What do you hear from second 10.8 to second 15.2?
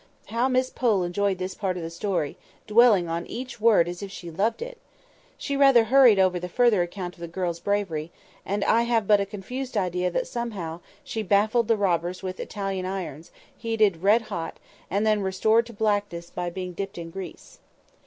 she baffled the robbers with Italian irons, heated red hot, and